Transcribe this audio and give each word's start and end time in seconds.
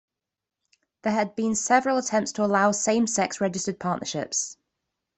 There 1.03 1.13
had 1.13 1.35
been 1.35 1.53
several 1.53 1.97
attempts 1.99 2.31
to 2.31 2.43
allow 2.43 2.71
same-sex 2.71 3.39
registered 3.39 3.77
partnerships. 3.79 4.57